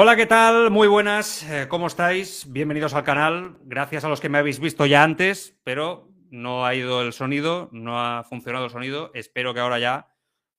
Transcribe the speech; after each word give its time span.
Hola, 0.00 0.14
¿qué 0.14 0.26
tal? 0.26 0.70
Muy 0.70 0.86
buenas, 0.86 1.42
eh, 1.50 1.66
¿cómo 1.68 1.88
estáis? 1.88 2.46
Bienvenidos 2.52 2.94
al 2.94 3.02
canal. 3.02 3.58
Gracias 3.64 4.04
a 4.04 4.08
los 4.08 4.20
que 4.20 4.28
me 4.28 4.38
habéis 4.38 4.60
visto 4.60 4.86
ya 4.86 5.02
antes, 5.02 5.58
pero 5.64 6.08
no 6.30 6.64
ha 6.64 6.76
ido 6.76 7.02
el 7.02 7.12
sonido, 7.12 7.68
no 7.72 8.00
ha 8.00 8.22
funcionado 8.22 8.66
el 8.66 8.70
sonido. 8.70 9.10
Espero 9.12 9.54
que 9.54 9.58
ahora 9.58 9.80
ya 9.80 10.06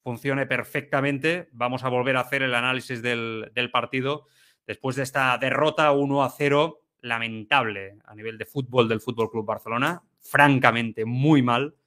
funcione 0.04 0.46
perfectamente. 0.46 1.48
Vamos 1.54 1.86
a 1.86 1.88
volver 1.88 2.18
a 2.18 2.20
hacer 2.20 2.42
el 2.42 2.54
análisis 2.54 3.02
del, 3.02 3.50
partido 3.72 4.26
después 4.68 4.98
de 4.98 5.04
esta 5.04 5.38
derrota 5.38 5.94
1 5.94 6.22
a 6.22 6.30
0 6.30 6.82
lamentable 7.00 7.98
a 8.04 8.16
nivel 8.16 8.38
de 8.38 8.44
fútbol 8.44 8.90
del 8.90 9.00
Fútbol 9.00 9.32
Club 9.32 9.46
Barcelona. 9.46 10.04
Francamente, 10.20 11.06
muy 11.06 11.42
mal 11.42 11.78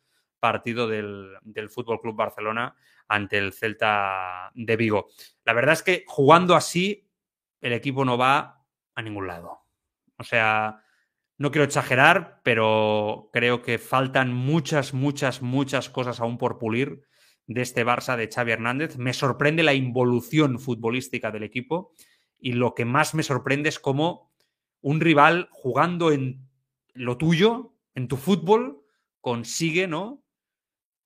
partido 0.40 0.88
del, 0.88 1.34
del 1.42 1.68
Fútbol 1.68 2.00
Club 2.00 2.16
Barcelona 2.16 2.74
ante 3.08 3.36
el 3.36 3.52
Celta 3.52 4.50
de 4.54 4.76
Vigo. 4.76 5.08
La 5.44 5.52
verdad 5.52 5.74
es 5.74 5.82
que 5.82 6.04
jugando 6.06 6.54
así 6.54 7.10
el 7.62 7.72
equipo 7.72 8.04
no 8.04 8.18
va 8.18 8.66
a 8.94 9.02
ningún 9.02 9.26
lado. 9.26 9.60
O 10.18 10.24
sea, 10.24 10.82
no 11.38 11.50
quiero 11.50 11.64
exagerar, 11.64 12.40
pero 12.44 13.30
creo 13.32 13.62
que 13.62 13.78
faltan 13.78 14.32
muchas, 14.32 14.92
muchas, 14.92 15.40
muchas 15.40 15.88
cosas 15.88 16.20
aún 16.20 16.38
por 16.38 16.58
pulir 16.58 17.02
de 17.46 17.62
este 17.62 17.84
Barça 17.84 18.16
de 18.16 18.28
Xavi 18.28 18.52
Hernández. 18.52 18.98
Me 18.98 19.14
sorprende 19.14 19.62
la 19.62 19.74
involución 19.74 20.58
futbolística 20.58 21.30
del 21.30 21.44
equipo 21.44 21.92
y 22.38 22.52
lo 22.52 22.74
que 22.74 22.84
más 22.84 23.14
me 23.14 23.22
sorprende 23.22 23.68
es 23.68 23.78
cómo 23.78 24.32
un 24.80 25.00
rival 25.00 25.48
jugando 25.50 26.12
en 26.12 26.48
lo 26.94 27.16
tuyo, 27.16 27.74
en 27.94 28.08
tu 28.08 28.16
fútbol, 28.16 28.84
consigue, 29.20 29.86
¿no? 29.86 30.24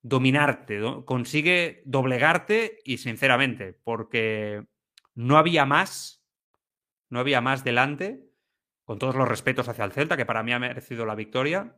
Dominarte, 0.01 0.81
consigue 1.05 1.81
doblegarte 1.85 2.79
y 2.83 2.97
sinceramente, 2.97 3.73
porque 3.83 4.65
no 5.15 5.37
había 5.37 5.65
más 5.65 6.16
no 7.09 7.19
había 7.19 7.41
más 7.41 7.63
delante, 7.63 8.27
con 8.83 8.99
todos 8.99 9.15
los 9.15 9.27
respetos 9.27 9.67
hacia 9.67 9.85
el 9.85 9.91
Celta, 9.91 10.17
que 10.17 10.25
para 10.25 10.43
mí 10.43 10.53
ha 10.53 10.59
merecido 10.59 11.05
la 11.05 11.15
victoria, 11.15 11.75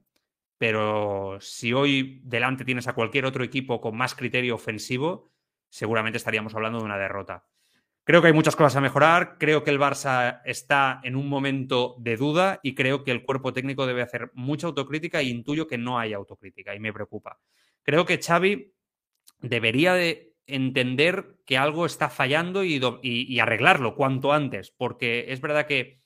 pero 0.58 1.38
si 1.40 1.74
hoy 1.74 2.22
delante 2.24 2.66
tienes 2.66 2.88
a 2.88 2.94
cualquier 2.94 3.26
otro 3.26 3.44
equipo 3.44 3.82
con 3.82 3.98
más 3.98 4.14
criterio 4.14 4.56
ofensivo, 4.56 5.30
seguramente 5.70 6.18
estaríamos 6.18 6.54
hablando 6.54 6.80
de 6.80 6.86
una 6.86 6.98
derrota. 6.98 7.46
Creo 8.04 8.22
que 8.22 8.28
hay 8.28 8.34
muchas 8.34 8.56
cosas 8.56 8.76
a 8.76 8.82
mejorar, 8.82 9.38
creo 9.38 9.64
que 9.64 9.70
el 9.70 9.80
Barça 9.80 10.42
está 10.44 11.00
en 11.04 11.16
un 11.16 11.30
momento 11.30 11.96
de 12.00 12.18
duda 12.18 12.60
y 12.64 12.74
creo 12.74 13.04
que 13.04 13.12
el 13.12 13.24
cuerpo 13.24 13.54
técnico 13.54 13.86
debe 13.86 14.02
hacer 14.02 14.32
mucha 14.34 14.68
autocrítica 14.68 15.20
e 15.20 15.26
intuyo 15.26 15.68
que 15.68 15.78
no 15.78 16.00
hay 16.00 16.14
autocrítica 16.14 16.74
y 16.74 16.80
me 16.80 16.92
preocupa. 16.92 17.40
Creo 17.84 18.06
que 18.06 18.20
Xavi 18.20 18.74
debería 19.42 19.94
de 19.94 20.29
entender 20.50 21.38
que 21.46 21.58
algo 21.58 21.86
está 21.86 22.10
fallando 22.10 22.64
y, 22.64 23.40
arreglarlo 23.40 23.96
cuanto 23.96 24.34
antes, 24.34 24.72
porque 24.72 25.26
es 25.30 25.42
verdad 25.42 25.68
que 25.68 26.02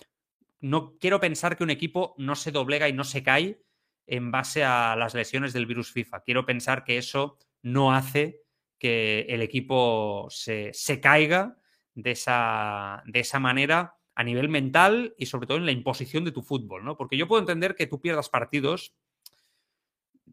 no 0.59 0.97
quiero 0.97 1.19
pensar 1.19 1.57
que 1.57 1.63
un 1.63 1.69
equipo 1.69 2.15
no 2.17 2.35
se 2.35 2.51
doblega 2.51 2.87
y 2.87 2.93
no 2.93 3.03
se 3.03 3.23
cae 3.23 3.61
en 4.05 4.31
base 4.31 4.63
a 4.63 4.95
las 4.95 5.13
lesiones 5.13 5.53
del 5.53 5.65
virus 5.65 5.91
FIFA. 5.91 6.21
Quiero 6.21 6.45
pensar 6.45 6.83
que 6.83 6.97
eso 6.97 7.37
no 7.61 7.93
hace 7.93 8.41
que 8.79 9.25
el 9.29 9.41
equipo 9.41 10.27
se, 10.29 10.71
caiga 11.01 11.57
de 11.95 12.11
esa, 12.11 13.03
de 13.05 13.19
esa 13.19 13.39
manera 13.39 13.95
a 14.15 14.23
nivel 14.23 14.49
mental 14.49 15.15
y 15.17 15.25
sobre 15.25 15.47
todo 15.47 15.57
en 15.57 15.65
la 15.65 15.71
imposición 15.71 16.23
de 16.25 16.31
tu 16.31 16.43
fútbol, 16.43 16.83
¿no? 16.83 16.97
Porque 16.97 17.17
yo 17.17 17.27
puedo 17.27 17.41
entender 17.41 17.75
que 17.75 17.87
tú 17.87 17.99
pierdas 17.99 18.29
partidos 18.29 18.93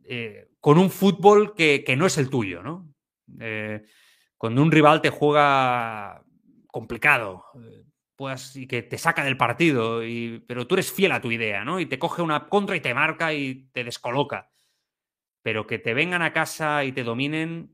eh, 0.05 0.49
con 0.61 0.79
un 0.79 0.91
fútbol 0.91 1.55
que, 1.55 1.85
no 1.97 2.07
es 2.07 2.19
el 2.19 2.31
tuyo, 2.31 2.63
¿no? 2.63 2.93
Eh, 3.39 3.83
cuando 4.37 4.63
un 4.63 4.73
rival 4.73 5.03
te 5.03 5.11
juega 5.11 6.25
complicado 6.67 7.45
pues, 8.17 8.57
y 8.57 8.67
que 8.67 8.83
te 8.83 8.99
saca 8.99 9.25
del 9.25 9.37
partido, 9.37 10.01
pero 10.47 10.67
tú 10.67 10.75
eres 10.75 10.93
fiel 10.93 11.13
a 11.13 11.21
tu 11.21 11.31
idea, 11.31 11.65
¿no? 11.65 11.81
Y 11.81 11.87
te 11.87 11.99
coge 11.99 12.23
una 12.23 12.49
contra 12.49 12.77
y 12.77 12.81
te 12.81 12.95
marca 12.95 13.33
y 13.33 13.71
te 13.73 13.85
descoloca. 13.85 14.51
Pero 15.43 15.67
que 15.67 15.79
te 15.79 15.95
vengan 15.95 16.23
a 16.23 16.33
casa 16.33 16.85
y 16.85 16.93
te 16.93 17.03
dominen, 17.03 17.73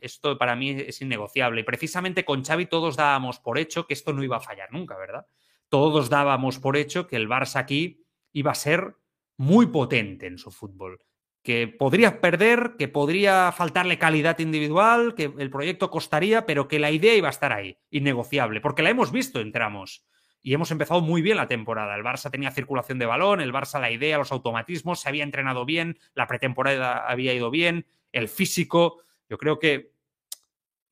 esto 0.00 0.36
para 0.36 0.56
mí 0.56 0.70
es 0.70 1.00
innegociable. 1.00 1.60
Y 1.60 1.64
precisamente 1.64 2.24
con 2.24 2.44
Xavi 2.44 2.66
todos 2.66 2.96
dábamos 2.96 3.38
por 3.40 3.58
hecho 3.58 3.86
que 3.86 3.94
esto 3.94 4.12
no 4.12 4.22
iba 4.22 4.36
a 4.38 4.40
fallar 4.40 4.72
nunca, 4.72 4.96
¿verdad? 4.96 5.26
Todos 5.68 6.10
dábamos 6.10 6.58
por 6.58 6.76
hecho 6.76 7.06
que 7.06 7.16
el 7.16 7.28
Barça 7.28 7.56
aquí 7.56 8.04
iba 8.32 8.50
a 8.50 8.56
ser 8.56 8.96
muy 9.36 9.66
potente 9.66 10.26
en 10.26 10.38
su 10.38 10.50
fútbol, 10.50 11.00
que 11.44 11.68
podría 11.68 12.22
perder, 12.22 12.72
que 12.78 12.88
podría 12.88 13.52
faltarle 13.52 13.98
calidad 13.98 14.38
individual, 14.38 15.14
que 15.14 15.30
el 15.38 15.50
proyecto 15.50 15.90
costaría, 15.90 16.46
pero 16.46 16.68
que 16.68 16.78
la 16.78 16.90
idea 16.90 17.14
iba 17.14 17.28
a 17.28 17.30
estar 17.30 17.52
ahí, 17.52 17.78
innegociable, 17.90 18.62
porque 18.62 18.82
la 18.82 18.88
hemos 18.88 19.12
visto 19.12 19.40
en 19.40 19.52
tramos. 19.52 20.06
Y 20.40 20.54
hemos 20.54 20.70
empezado 20.70 21.02
muy 21.02 21.20
bien 21.20 21.36
la 21.36 21.46
temporada. 21.46 21.94
El 21.96 22.02
Barça 22.02 22.30
tenía 22.30 22.50
circulación 22.50 22.98
de 22.98 23.04
balón, 23.04 23.42
el 23.42 23.52
Barça 23.52 23.78
la 23.78 23.90
idea, 23.90 24.16
los 24.16 24.32
automatismos, 24.32 25.00
se 25.00 25.08
había 25.10 25.22
entrenado 25.22 25.66
bien, 25.66 25.98
la 26.14 26.26
pretemporada 26.26 27.06
había 27.06 27.34
ido 27.34 27.50
bien, 27.50 27.86
el 28.12 28.28
físico. 28.28 29.02
Yo 29.28 29.36
creo 29.36 29.58
que, 29.58 29.92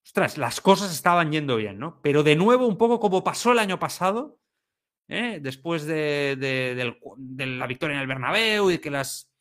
ostras, 0.04 0.36
las 0.36 0.60
cosas 0.60 0.92
estaban 0.92 1.32
yendo 1.32 1.56
bien, 1.56 1.78
¿no? 1.78 1.98
Pero 2.02 2.22
de 2.22 2.36
nuevo, 2.36 2.66
un 2.66 2.76
poco 2.76 3.00
como 3.00 3.24
pasó 3.24 3.52
el 3.52 3.58
año 3.58 3.78
pasado, 3.78 4.38
¿eh? 5.08 5.38
después 5.41 5.86
de, 5.86 6.36
de 6.36 7.46
la 7.46 7.66
victoria 7.66 7.94
en 7.94 8.02
el 8.02 8.06
Bernabéu 8.06 8.70
y 8.70 8.78
que 8.78 8.91
las 8.91 9.31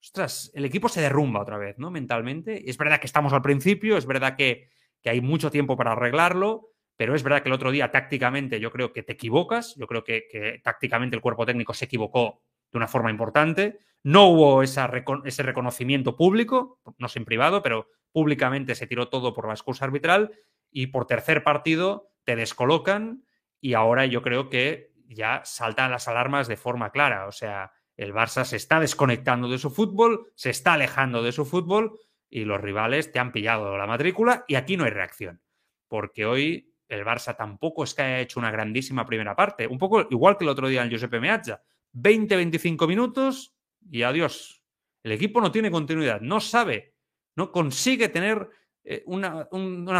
ostras, 0.00 0.50
el 0.54 0.64
equipo 0.64 0.88
se 0.88 1.00
derrumba 1.00 1.40
otra 1.40 1.58
vez, 1.58 1.78
¿no? 1.78 1.90
Mentalmente. 1.90 2.68
Es 2.68 2.76
verdad 2.76 3.00
que 3.00 3.06
estamos 3.06 3.32
al 3.32 3.42
principio, 3.42 3.96
es 3.96 4.06
verdad 4.06 4.36
que, 4.36 4.70
hay 5.04 5.20
mucho 5.22 5.50
tiempo 5.50 5.76
para 5.76 5.92
arreglarlo, 5.92 6.72
pero 6.96 7.14
es 7.14 7.22
verdad 7.22 7.42
que 7.42 7.48
el 7.48 7.54
otro 7.54 7.70
día 7.70 7.90
tácticamente 7.90 8.60
yo 8.60 8.70
creo 8.70 8.92
que 8.92 9.02
te 9.02 9.14
equivocas, 9.14 9.74
yo 9.76 9.86
creo 9.86 10.04
que, 10.04 10.60
tácticamente 10.62 11.16
el 11.16 11.22
cuerpo 11.22 11.46
técnico 11.46 11.72
se 11.72 11.86
equivocó 11.86 12.42
de 12.70 12.76
una 12.76 12.86
forma 12.86 13.10
importante. 13.10 13.78
No 14.02 14.28
hubo 14.28 14.62
ese 14.62 15.42
reconocimiento 15.42 16.16
público, 16.16 16.80
no 16.98 17.08
sé 17.08 17.20
privado, 17.22 17.62
pero 17.62 17.88
públicamente 18.12 18.74
se 18.74 18.86
tiró 18.86 19.08
todo 19.08 19.32
por 19.32 19.46
la 19.46 19.54
excusa 19.54 19.84
arbitral 19.84 20.32
y 20.70 20.88
por 20.88 21.06
tercer 21.06 21.42
partido 21.44 22.12
te 22.24 22.36
descolocan 22.36 23.24
y 23.60 23.74
ahora 23.74 24.06
yo 24.06 24.22
creo 24.22 24.48
que 24.48 24.92
ya 25.06 25.42
saltan 25.44 25.90
las 25.90 26.08
alarmas 26.08 26.48
de 26.48 26.56
forma 26.56 26.90
clara. 26.90 27.26
O 27.26 27.32
sea, 27.32 27.72
el 28.00 28.14
Barça 28.14 28.46
se 28.46 28.56
está 28.56 28.80
desconectando 28.80 29.46
de 29.46 29.58
su 29.58 29.68
fútbol, 29.68 30.32
se 30.34 30.48
está 30.48 30.72
alejando 30.72 31.22
de 31.22 31.32
su 31.32 31.44
fútbol 31.44 32.00
y 32.30 32.46
los 32.46 32.58
rivales 32.58 33.12
te 33.12 33.18
han 33.18 33.30
pillado 33.30 33.76
la 33.76 33.86
matrícula 33.86 34.46
y 34.48 34.54
aquí 34.54 34.78
no 34.78 34.84
hay 34.84 34.90
reacción. 34.90 35.42
Porque 35.86 36.24
hoy 36.24 36.72
el 36.88 37.04
Barça 37.04 37.36
tampoco 37.36 37.84
es 37.84 37.92
que 37.92 38.00
haya 38.00 38.20
hecho 38.20 38.40
una 38.40 38.50
grandísima 38.50 39.04
primera 39.04 39.36
parte. 39.36 39.66
Un 39.66 39.76
poco 39.76 40.06
igual 40.10 40.38
que 40.38 40.44
el 40.44 40.48
otro 40.48 40.68
día 40.68 40.82
en 40.82 40.88
Giuseppe 40.88 41.20
Meazza. 41.20 41.60
20-25 41.92 42.88
minutos 42.88 43.54
y 43.90 44.02
adiós. 44.02 44.64
El 45.02 45.12
equipo 45.12 45.42
no 45.42 45.52
tiene 45.52 45.70
continuidad, 45.70 46.22
no 46.22 46.40
sabe, 46.40 46.94
no 47.36 47.52
consigue 47.52 48.08
tener 48.08 48.48
eh, 48.82 49.02
una, 49.04 49.46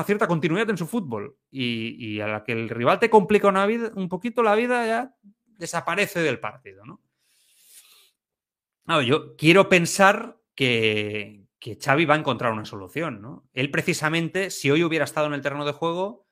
cierta 0.06 0.26
continuidad 0.26 0.70
en 0.70 0.78
su 0.78 0.86
fútbol. 0.86 1.36
Y, 1.50 1.96
y, 1.98 2.20
a 2.22 2.28
la 2.28 2.44
que 2.44 2.52
el 2.52 2.70
rival 2.70 2.98
te 2.98 3.10
complica 3.10 3.48
una 3.48 3.66
vida, 3.66 3.92
un 3.94 4.08
poquito 4.08 4.42
la 4.42 4.54
vida, 4.54 4.86
ya 4.86 5.14
desaparece 5.44 6.20
del 6.20 6.40
partido, 6.40 6.86
¿no? 6.86 7.02
Yo 9.02 9.36
quiero 9.36 9.68
pensar 9.68 10.40
que, 10.54 11.46
que 11.58 11.78
Xavi 11.80 12.06
va 12.06 12.14
a 12.14 12.18
encontrar 12.18 12.52
una 12.52 12.64
solución, 12.64 13.20
¿no? 13.20 13.48
Él 13.52 13.70
precisamente, 13.70 14.50
si 14.50 14.70
hoy 14.70 14.82
hubiera 14.82 15.04
estado 15.04 15.26
en 15.26 15.34
el 15.34 15.42
terreno 15.42 15.64
de 15.64 15.72
juego, 15.72 16.26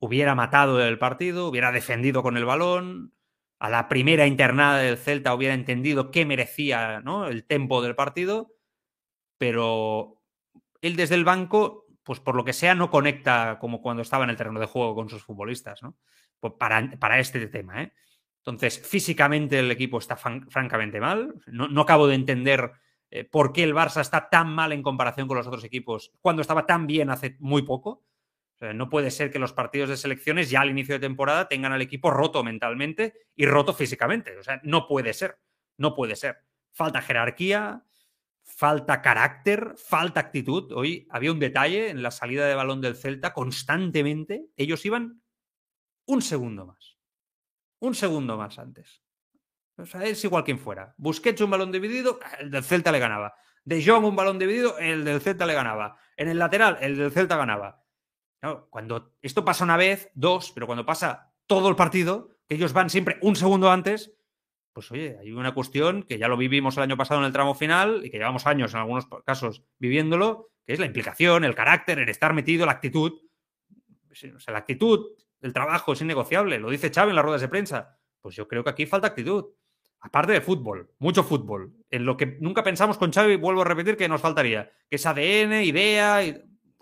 hubiera 0.00 0.34
matado 0.34 0.82
el 0.82 0.98
partido, 0.98 1.46
hubiera 1.46 1.70
defendido 1.70 2.22
con 2.22 2.36
el 2.36 2.44
balón, 2.44 3.14
a 3.60 3.68
la 3.68 3.88
primera 3.88 4.26
internada 4.26 4.78
del 4.78 4.96
Celta 4.96 5.34
hubiera 5.34 5.54
entendido 5.54 6.10
qué 6.10 6.24
merecía 6.24 7.00
¿no? 7.00 7.28
el 7.28 7.44
tempo 7.44 7.82
del 7.82 7.94
partido, 7.94 8.54
pero 9.36 10.22
él 10.80 10.96
desde 10.96 11.14
el 11.14 11.24
banco, 11.24 11.86
pues 12.02 12.20
por 12.20 12.34
lo 12.34 12.44
que 12.44 12.54
sea, 12.54 12.74
no 12.74 12.90
conecta 12.90 13.58
como 13.60 13.82
cuando 13.82 14.02
estaba 14.02 14.24
en 14.24 14.30
el 14.30 14.36
terreno 14.36 14.60
de 14.60 14.66
juego 14.66 14.94
con 14.94 15.10
sus 15.10 15.22
futbolistas, 15.22 15.82
¿no? 15.82 15.98
Pues 16.40 16.54
para, 16.58 16.90
para 16.98 17.18
este 17.18 17.46
tema, 17.48 17.82
¿eh? 17.82 17.92
Entonces, 18.40 18.80
físicamente 18.86 19.58
el 19.58 19.70
equipo 19.70 19.98
está 19.98 20.16
francamente 20.16 20.98
mal. 21.00 21.34
No, 21.46 21.82
acabo 21.82 22.06
de 22.06 22.14
entender 22.14 22.72
eh, 23.10 23.24
por 23.24 23.52
qué 23.52 23.62
el 23.64 23.74
Barça 23.74 24.00
está 24.00 24.30
tan 24.30 24.48
mal 24.48 24.72
en 24.72 24.82
comparación 24.82 25.28
con 25.28 25.36
los 25.36 25.46
otros 25.46 25.64
equipos 25.64 26.12
cuando 26.20 26.40
estaba 26.42 26.64
tan 26.66 26.86
bien 26.86 27.10
hace 27.10 27.36
muy 27.40 27.62
poco. 27.62 28.04
no 28.74 28.88
puede 28.90 29.10
ser 29.10 29.30
que 29.30 29.38
los 29.38 29.52
partidos 29.52 29.88
de 29.88 29.96
selecciones 29.96 30.50
ya 30.50 30.60
al 30.60 30.70
inicio 30.70 30.94
de 30.94 31.00
temporada 31.00 31.48
tengan 31.48 31.72
al 31.72 31.82
equipo 31.82 32.10
roto 32.10 32.42
mentalmente 32.44 33.14
y 33.34 33.46
roto 33.46 33.74
físicamente. 33.74 34.36
O 34.38 34.42
sea, 34.42 34.60
no 34.64 34.86
puede 34.86 35.12
ser. 35.12 35.38
No 35.76 35.94
puede 35.94 36.16
ser. 36.16 36.38
Falta 36.72 37.02
jerarquía, 37.02 37.84
falta 38.42 39.02
carácter, 39.02 39.74
falta 39.76 40.20
actitud. 40.20 40.72
Hoy 40.72 41.06
había 41.10 41.32
un 41.32 41.40
detalle 41.40 41.90
en 41.90 42.02
la 42.02 42.10
salida 42.10 42.46
de 42.46 42.54
balón 42.54 42.80
del 42.80 42.96
Celta 42.96 43.32
constantemente. 43.32 44.46
Ellos 44.56 44.84
iban 44.86 45.22
un 46.06 46.22
segundo 46.22 46.66
más 46.66 46.89
un 47.80 47.94
segundo 47.94 48.36
más 48.36 48.58
antes. 48.58 49.02
O 49.76 49.86
sea, 49.86 50.04
es 50.04 50.22
igual 50.24 50.44
quien 50.44 50.58
fuera. 50.58 50.94
Busquets 50.98 51.40
un 51.40 51.50
balón 51.50 51.72
dividido, 51.72 52.20
el 52.38 52.50
del 52.50 52.62
Celta 52.62 52.92
le 52.92 52.98
ganaba. 52.98 53.34
De 53.64 53.84
Jong 53.84 54.04
un 54.04 54.16
balón 54.16 54.38
dividido, 54.38 54.78
el 54.78 55.04
del 55.04 55.20
Celta 55.20 55.46
le 55.46 55.54
ganaba. 55.54 55.98
En 56.16 56.28
el 56.28 56.38
lateral, 56.38 56.78
el 56.80 56.96
del 56.96 57.10
Celta 57.10 57.36
ganaba. 57.36 57.82
cuando 58.70 59.14
esto 59.22 59.44
pasa 59.44 59.64
una 59.64 59.76
vez, 59.76 60.10
dos, 60.14 60.52
pero 60.52 60.66
cuando 60.66 60.86
pasa 60.86 61.32
todo 61.46 61.68
el 61.68 61.76
partido, 61.76 62.30
que 62.46 62.54
ellos 62.54 62.72
van 62.72 62.90
siempre 62.90 63.18
un 63.22 63.36
segundo 63.36 63.70
antes, 63.70 64.14
pues 64.72 64.90
oye, 64.92 65.18
hay 65.18 65.32
una 65.32 65.52
cuestión 65.52 66.04
que 66.04 66.18
ya 66.18 66.28
lo 66.28 66.36
vivimos 66.36 66.76
el 66.76 66.84
año 66.84 66.96
pasado 66.96 67.20
en 67.20 67.26
el 67.26 67.32
tramo 67.32 67.54
final 67.54 68.02
y 68.04 68.10
que 68.10 68.18
llevamos 68.18 68.46
años 68.46 68.72
en 68.72 68.80
algunos 68.80 69.08
casos 69.24 69.64
viviéndolo, 69.78 70.50
que 70.66 70.74
es 70.74 70.78
la 70.78 70.86
implicación, 70.86 71.44
el 71.44 71.54
carácter, 71.54 71.98
el 71.98 72.08
estar 72.08 72.34
metido, 72.34 72.66
la 72.66 72.72
actitud. 72.72 73.20
O 74.10 74.14
sea, 74.14 74.52
la 74.52 74.58
actitud, 74.58 75.06
el 75.40 75.52
trabajo 75.52 75.92
es 75.92 76.00
innegociable, 76.00 76.58
lo 76.58 76.70
dice 76.70 76.90
Chávez 76.90 77.10
en 77.10 77.16
las 77.16 77.24
ruedas 77.24 77.40
de 77.40 77.48
prensa. 77.48 77.98
Pues 78.20 78.36
yo 78.36 78.46
creo 78.46 78.62
que 78.62 78.70
aquí 78.70 78.86
falta 78.86 79.08
actitud. 79.08 79.46
Aparte 80.00 80.32
de 80.32 80.40
fútbol, 80.40 80.90
mucho 80.98 81.22
fútbol. 81.22 81.74
En 81.90 82.06
lo 82.06 82.16
que 82.16 82.38
nunca 82.40 82.62
pensamos 82.62 82.96
con 82.96 83.12
Xavi, 83.12 83.36
vuelvo 83.36 83.62
a 83.62 83.66
repetir 83.66 83.96
que 83.96 84.08
nos 84.08 84.20
faltaría, 84.20 84.70
que 84.88 84.96
es 84.96 85.04
ADN, 85.04 85.62
idea, 85.62 86.20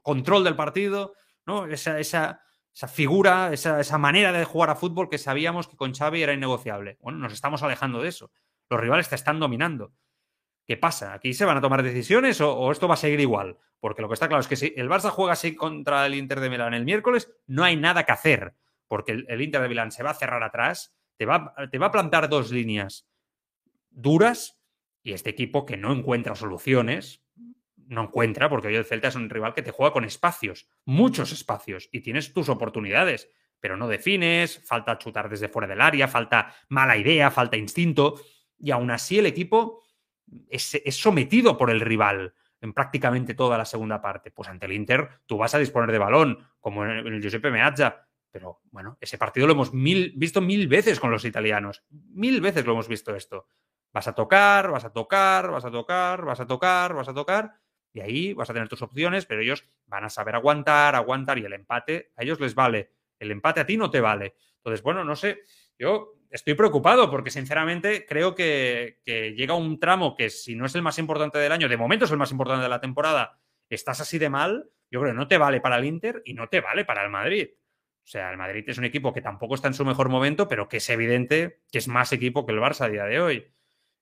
control 0.02 0.44
del 0.44 0.54
partido, 0.54 1.14
¿no? 1.44 1.66
Esa, 1.66 1.98
esa, 1.98 2.42
esa 2.72 2.86
figura, 2.86 3.52
esa, 3.52 3.80
esa, 3.80 3.98
manera 3.98 4.30
de 4.30 4.44
jugar 4.44 4.70
a 4.70 4.76
fútbol 4.76 5.08
que 5.08 5.18
sabíamos 5.18 5.66
que 5.66 5.76
con 5.76 5.94
Xavi 5.94 6.22
era 6.22 6.32
innegociable. 6.32 6.96
Bueno, 7.00 7.18
nos 7.18 7.32
estamos 7.32 7.62
alejando 7.64 8.00
de 8.02 8.08
eso. 8.08 8.30
Los 8.70 8.80
rivales 8.80 9.08
te 9.08 9.16
están 9.16 9.40
dominando. 9.40 9.92
¿Qué 10.68 10.76
pasa? 10.76 11.14
¿Aquí 11.14 11.32
se 11.32 11.46
van 11.46 11.56
a 11.56 11.62
tomar 11.62 11.82
decisiones 11.82 12.42
o, 12.42 12.70
esto 12.70 12.86
va 12.86 12.92
a 12.92 12.98
seguir 12.98 13.20
igual? 13.20 13.56
Porque 13.80 14.02
lo 14.02 14.08
que 14.08 14.12
está 14.12 14.28
claro 14.28 14.42
es 14.42 14.48
que 14.48 14.56
si 14.56 14.74
el 14.76 14.90
Barça 14.90 15.08
juega 15.08 15.32
así 15.32 15.56
contra 15.56 16.04
el 16.04 16.14
Inter 16.14 16.40
de 16.40 16.50
Milán 16.50 16.74
el 16.74 16.84
miércoles, 16.84 17.32
no 17.46 17.64
hay 17.64 17.74
nada 17.74 18.04
que 18.04 18.12
hacer, 18.12 18.54
porque 18.86 19.12
el, 19.12 19.24
el 19.30 19.40
Inter 19.40 19.62
de 19.62 19.68
Milán 19.70 19.90
se 19.90 20.02
va 20.02 20.10
a 20.10 20.14
cerrar 20.14 20.42
atrás, 20.42 20.94
te 21.16 21.24
va, 21.24 21.54
te 21.72 21.78
va 21.78 21.86
a 21.86 21.90
plantar 21.90 22.28
dos 22.28 22.50
líneas 22.50 23.08
duras 23.88 24.60
y 25.02 25.14
este 25.14 25.30
equipo 25.30 25.64
que 25.64 25.78
no 25.78 25.90
encuentra 25.90 26.34
soluciones, 26.34 27.24
no 27.74 28.02
encuentra, 28.02 28.50
porque 28.50 28.68
hoy 28.68 28.76
el 28.76 28.84
Celta 28.84 29.08
es 29.08 29.14
un 29.14 29.30
rival 29.30 29.54
que 29.54 29.62
te 29.62 29.70
juega 29.70 29.94
con 29.94 30.04
espacios, 30.04 30.68
muchos 30.84 31.32
espacios, 31.32 31.88
y 31.92 32.02
tienes 32.02 32.34
tus 32.34 32.50
oportunidades, 32.50 33.30
pero 33.58 33.78
no 33.78 33.88
defines, 33.88 34.62
falta 34.66 34.98
chutar 34.98 35.30
desde 35.30 35.48
fuera 35.48 35.66
del 35.66 35.80
área, 35.80 36.08
falta 36.08 36.54
mala 36.68 36.98
idea, 36.98 37.30
falta 37.30 37.56
instinto, 37.56 38.20
y 38.58 38.70
aún 38.70 38.90
así 38.90 39.18
el 39.18 39.24
equipo 39.24 39.82
es, 40.48 40.80
sometido 40.96 41.56
por 41.56 41.70
el 41.70 41.80
rival 41.80 42.34
en 42.60 42.72
prácticamente 42.72 43.34
toda 43.34 43.56
la 43.56 43.64
segunda 43.64 44.00
parte. 44.00 44.30
Pues 44.30 44.48
ante 44.48 44.66
el 44.66 44.72
Inter 44.72 45.08
tú 45.26 45.38
vas 45.38 45.54
a 45.54 45.58
disponer 45.58 45.92
de 45.92 45.98
balón, 45.98 46.38
como 46.60 46.84
en 46.84 47.06
el 47.06 47.20
Giuseppe 47.20 47.50
Meazza, 47.50 48.08
pero 48.30 48.60
bueno, 48.70 48.98
ese 49.00 49.18
partido 49.18 49.46
lo 49.46 49.54
hemos 49.54 49.70
visto 49.72 50.40
mil 50.40 50.68
veces 50.68 51.00
con 51.00 51.10
los 51.10 51.24
italianos, 51.24 51.84
mil 51.90 52.40
veces 52.40 52.66
lo 52.66 52.72
hemos 52.72 52.88
visto 52.88 53.14
esto. 53.14 53.46
Vas 53.92 54.06
a 54.06 54.14
tocar, 54.14 54.70
vas 54.70 54.84
a 54.84 54.92
tocar, 54.92 55.50
vas 55.50 55.64
a 55.64 55.70
tocar, 55.70 56.24
vas 56.24 56.40
a 56.40 56.46
tocar, 56.46 56.94
vas 56.94 57.08
a 57.08 57.14
tocar, 57.14 57.54
y 57.92 58.00
ahí 58.00 58.32
vas 58.34 58.50
a 58.50 58.52
tener 58.52 58.68
tus 58.68 58.82
opciones, 58.82 59.26
pero 59.26 59.40
ellos 59.40 59.64
van 59.86 60.04
a 60.04 60.10
saber 60.10 60.34
aguantar, 60.34 60.94
aguantar 60.94 61.38
y 61.38 61.44
el 61.44 61.52
empate 61.52 62.12
a 62.16 62.22
ellos 62.22 62.40
les 62.40 62.54
vale. 62.54 62.92
El 63.18 63.30
empate 63.30 63.60
a 63.60 63.66
ti 63.66 63.76
no 63.76 63.90
te 63.90 64.00
vale. 64.00 64.34
Entonces, 64.56 64.82
bueno, 64.82 65.04
no 65.04 65.16
sé, 65.16 65.40
yo 65.78 66.17
estoy 66.30 66.54
preocupado 66.54 67.10
porque 67.10 67.30
sinceramente 67.30 68.06
creo 68.06 68.34
que, 68.34 69.00
llega 69.04 69.54
un 69.54 69.78
tramo 69.78 70.14
que 70.14 70.30
si 70.30 70.54
no 70.54 70.66
es 70.66 70.74
el 70.74 70.82
más 70.82 70.98
importante 70.98 71.38
del 71.38 71.52
año, 71.52 71.68
de 71.68 71.76
momento 71.76 72.04
es 72.04 72.10
el 72.10 72.18
más 72.18 72.30
importante 72.30 72.62
de 72.62 72.68
la 72.68 72.80
temporada, 72.80 73.40
estás 73.68 74.00
así 74.00 74.18
de 74.18 74.30
mal, 74.30 74.70
yo 74.90 75.00
creo 75.00 75.12
que 75.12 75.18
no 75.18 75.28
te 75.28 75.38
vale 75.38 75.60
para 75.60 75.76
el 75.76 75.84
Inter 75.84 76.22
y 76.24 76.34
no 76.34 76.48
te 76.48 76.60
vale 76.60 76.84
para 76.84 77.04
el 77.04 77.10
Madrid. 77.10 77.48
O 78.04 78.10
sea, 78.10 78.30
el 78.30 78.38
Madrid 78.38 78.64
es 78.66 78.78
un 78.78 78.84
equipo 78.84 79.12
que 79.12 79.20
tampoco 79.20 79.54
está 79.54 79.68
en 79.68 79.74
su 79.74 79.84
mejor 79.84 80.08
momento, 80.08 80.48
pero 80.48 80.66
que 80.66 80.78
es 80.78 80.88
evidente 80.88 81.60
que 81.70 81.76
es 81.76 81.88
más 81.88 82.10
equipo 82.12 82.46
que 82.46 82.52
el 82.52 82.58
Barça 82.58 82.86
a 82.86 82.88
día 82.88 83.04
de 83.04 83.20
hoy. 83.20 83.52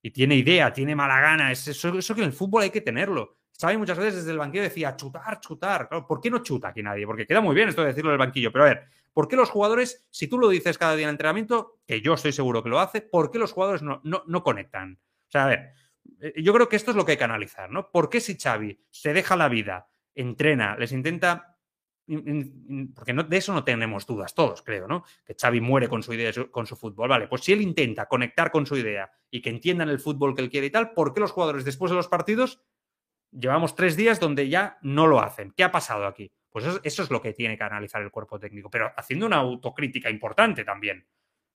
Y 0.00 0.12
tiene 0.12 0.36
idea, 0.36 0.72
tiene 0.72 0.94
mala 0.94 1.20
gana. 1.20 1.50
Es 1.50 1.66
eso 1.66 2.14
que 2.14 2.20
en 2.20 2.26
el 2.26 2.32
fútbol 2.32 2.62
hay 2.62 2.70
que 2.70 2.80
tenerlo. 2.80 3.36
Xavi 3.60 3.76
muchas 3.76 3.98
veces 3.98 4.16
desde 4.16 4.32
el 4.32 4.38
banquillo 4.38 4.62
decía 4.62 4.96
chutar, 4.96 5.40
chutar. 5.40 5.88
¿Por 6.06 6.20
qué 6.20 6.30
no 6.30 6.42
chuta 6.42 6.68
aquí 6.68 6.82
nadie? 6.82 7.06
Porque 7.06 7.26
queda 7.26 7.40
muy 7.40 7.54
bien 7.54 7.68
esto 7.68 7.82
de 7.82 7.88
decirlo 7.88 8.10
del 8.10 8.18
banquillo. 8.18 8.52
Pero 8.52 8.64
a 8.64 8.68
ver, 8.68 8.84
¿por 9.12 9.28
qué 9.28 9.36
los 9.36 9.50
jugadores, 9.50 10.06
si 10.10 10.28
tú 10.28 10.38
lo 10.38 10.48
dices 10.48 10.78
cada 10.78 10.96
día 10.96 11.04
en 11.04 11.10
entrenamiento, 11.10 11.78
que 11.86 12.00
yo 12.00 12.14
estoy 12.14 12.32
seguro 12.32 12.62
que 12.62 12.68
lo 12.68 12.80
hace, 12.80 13.00
¿por 13.00 13.30
qué 13.30 13.38
los 13.38 13.52
jugadores 13.52 13.82
no, 13.82 14.00
no, 14.04 14.22
no 14.26 14.42
conectan? 14.42 14.98
O 15.28 15.30
sea, 15.30 15.44
a 15.44 15.48
ver, 15.48 15.72
eh, 16.20 16.34
yo 16.42 16.52
creo 16.52 16.68
que 16.68 16.76
esto 16.76 16.90
es 16.90 16.96
lo 16.96 17.04
que 17.04 17.12
hay 17.12 17.18
que 17.18 17.24
analizar, 17.24 17.70
¿no? 17.70 17.90
¿Por 17.90 18.10
qué 18.10 18.20
si 18.20 18.36
Xavi 18.36 18.78
se 18.90 19.12
deja 19.12 19.36
la 19.36 19.48
vida, 19.48 19.88
entrena, 20.14 20.76
les 20.76 20.92
intenta 20.92 21.56
porque 22.94 23.12
de 23.12 23.36
eso 23.36 23.52
no 23.52 23.64
tenemos 23.64 24.06
dudas 24.06 24.32
todos, 24.32 24.62
creo, 24.62 24.86
¿no? 24.86 25.04
Que 25.24 25.34
Xavi 25.34 25.60
muere 25.60 25.88
con 25.88 26.04
su 26.04 26.12
idea, 26.14 26.30
con 26.52 26.64
su 26.66 26.76
fútbol. 26.76 27.08
Vale, 27.08 27.26
pues 27.26 27.42
si 27.42 27.52
él 27.52 27.60
intenta 27.60 28.06
conectar 28.06 28.52
con 28.52 28.64
su 28.64 28.76
idea 28.76 29.10
y 29.28 29.42
que 29.42 29.50
entiendan 29.50 29.88
el 29.88 29.98
fútbol 29.98 30.34
que 30.34 30.42
él 30.42 30.48
quiere 30.48 30.68
y 30.68 30.70
tal, 30.70 30.92
¿por 30.92 31.12
qué 31.12 31.18
los 31.20 31.32
jugadores 31.32 31.64
después 31.64 31.90
de 31.90 31.96
los 31.96 32.06
partidos 32.06 32.62
llevamos 33.38 33.74
tres 33.74 33.96
días 33.96 34.20
donde 34.20 34.48
ya 34.48 34.78
no 34.82 35.06
lo 35.06 35.20
hacen? 35.20 35.52
¿Qué 35.56 35.64
ha 35.64 35.70
pasado 35.70 36.06
aquí? 36.06 36.32
Pues 36.50 36.64
eso, 36.84 37.02
es 37.02 37.10
lo 37.10 37.20
que 37.20 37.34
tiene 37.34 37.58
que 37.58 37.64
analizar 37.64 38.00
el 38.02 38.10
cuerpo 38.10 38.38
técnico, 38.38 38.70
pero 38.70 38.90
haciendo 38.96 39.26
una 39.26 39.36
autocrítica 39.36 40.08
importante 40.08 40.64
también. 40.64 41.06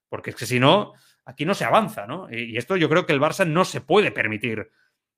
Porque 0.07 0.30
es 0.30 0.36
que 0.36 0.45
si 0.45 0.60
no, 0.60 0.94
aquí 1.25 1.45
no 1.45 1.54
se 1.54 1.66
avanza, 1.66 2.06
¿no? 2.06 2.28
Y 2.31 2.57
esto 2.57 2.75
yo 2.78 2.88
creo 2.88 3.06
que 3.06 3.13
el 3.13 3.19
Barça 3.19 3.48
no 3.48 3.66
se 3.66 3.81
puede 3.81 4.12
permitir 4.12 4.72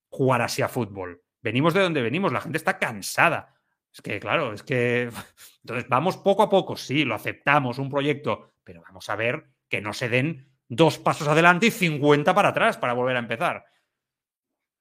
jugar 0.07 0.42
así 0.42 0.62
a 0.62 0.69
fútbol. 0.69 1.21
Venimos 1.42 1.74
de 1.74 1.81
donde 1.81 2.01
venimos, 2.01 2.31
la 2.31 2.42
gente 2.42 2.57
está 2.57 2.77
cansada. 2.77 3.56
Es 3.92 4.01
que, 4.01 4.19
claro, 4.19 4.54
es 4.54 4.63
que. 4.63 5.10
Entonces, 5.63 5.89
vamos 5.89 6.18
poco 6.18 6.44
a 6.44 6.50
poco, 6.50 6.77
sí, 6.77 7.04
lo 7.04 7.15
aceptamos, 7.15 7.77
un 7.77 7.89
proyecto, 7.89 8.54
pero 8.63 8.81
vamos 8.83 9.10
a 9.10 9.15
ver 9.15 9.50
que 9.68 9.81
no 9.81 9.92
se 9.92 10.07
den 10.07 10.50
dos 10.69 10.98
pasos 10.98 11.27
adelante 11.27 11.68
y 11.68 11.71
50 11.71 12.33
para 12.33 12.50
atrás 12.50 12.77
para 12.77 12.94
volver 12.94 13.18
a 13.18 13.19
empezar. 13.19 13.65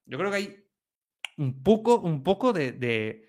Yo 0.05 0.19
creo 0.19 0.31
que 0.31 0.37
hay 0.37 0.62
un 1.43 1.63
poco, 1.63 2.01
un 2.01 2.23
poco 2.23 2.53
de, 2.53 3.29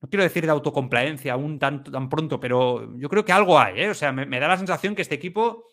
no 0.00 0.08
quiero 0.08 0.24
decir 0.24 0.44
de 0.44 0.50
autocomplacencia 0.50 1.32
aún 1.32 1.58
tan, 1.58 1.84
tan 1.84 2.08
pronto, 2.08 2.40
pero 2.40 2.96
yo 2.98 3.08
creo 3.08 3.24
que 3.24 3.32
algo 3.32 3.58
hay, 3.58 3.82
¿eh? 3.82 3.90
O 3.90 3.94
sea, 3.94 4.12
me, 4.12 4.40
da 4.40 4.48
la 4.48 4.58
sensación 4.58 4.94
que 4.94 5.02
este 5.02 5.14
equipo 5.14 5.68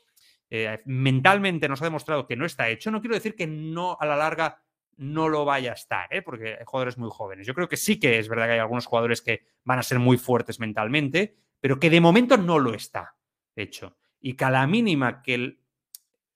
eh, 0.49 0.79
mentalmente 0.85 1.67
nos 1.67 1.81
ha 1.81 1.85
demostrado 1.85 2.27
que 2.27 2.35
no 2.35 2.45
está 2.45 2.69
hecho. 2.69 2.91
No 2.91 3.01
quiero 3.01 3.15
decir 3.15 3.35
que 3.35 3.47
no 3.47 3.97
a 3.99 4.05
la 4.05 4.15
larga 4.15 4.61
no 4.97 5.27
lo 5.27 5.45
vaya 5.45 5.71
a 5.71 5.73
estar, 5.73 6.13
¿eh? 6.13 6.21
porque 6.21 6.55
hay 6.59 6.65
jugadores 6.65 6.97
muy 6.97 7.09
jóvenes. 7.11 7.47
Yo 7.47 7.53
creo 7.53 7.67
que 7.67 7.77
sí 7.77 7.99
que 7.99 8.19
es 8.19 8.29
verdad 8.29 8.45
que 8.45 8.53
hay 8.53 8.59
algunos 8.59 8.85
jugadores 8.85 9.21
que 9.21 9.45
van 9.63 9.79
a 9.79 9.83
ser 9.83 9.99
muy 9.99 10.17
fuertes 10.17 10.59
mentalmente, 10.59 11.35
pero 11.59 11.79
que 11.79 11.89
de 11.89 12.01
momento 12.01 12.37
no 12.37 12.59
lo 12.59 12.73
está, 12.73 13.15
hecho. 13.55 13.97
Y 14.21 14.33
que 14.33 14.45
a 14.45 14.51
la 14.51 14.67
mínima 14.67 15.21
que 15.21 15.57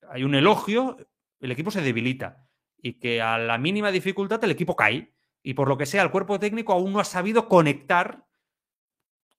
hay 0.09 0.23
un 0.23 0.35
elogio, 0.35 0.97
el 1.39 1.51
equipo 1.51 1.71
se 1.71 1.81
debilita. 1.81 2.47
Y 2.81 2.93
que 2.93 3.21
a 3.21 3.37
la 3.37 3.57
mínima 3.57 3.91
dificultad 3.91 4.43
el 4.43 4.51
equipo 4.51 4.75
cae. 4.75 5.13
Y 5.47 5.53
por 5.53 5.69
lo 5.69 5.77
que 5.77 5.85
sea, 5.85 6.03
el 6.03 6.11
cuerpo 6.11 6.41
técnico 6.41 6.73
aún 6.73 6.91
no 6.91 6.99
ha 6.99 7.05
sabido 7.05 7.47
conectar 7.47 8.25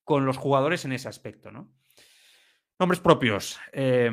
con 0.04 0.24
los 0.24 0.38
jugadores 0.38 0.86
en 0.86 0.92
ese 0.92 1.06
aspecto, 1.06 1.50
¿no? 1.50 1.70
Nombres 2.78 2.98
propios. 2.98 3.60
Eh, 3.74 4.10